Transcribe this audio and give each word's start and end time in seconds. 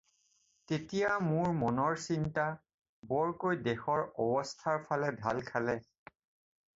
তেতিয়া 0.69 1.09
মোৰ 1.25 1.49
মনৰ 1.57 1.99
চিন্তা 2.05 2.45
বৰকৈ 3.11 3.59
দেশৰ 3.67 4.01
অৱস্থাৰ 4.25 4.81
ফালে 4.89 5.11
ঢাল 5.21 5.43
খালে 5.51 5.77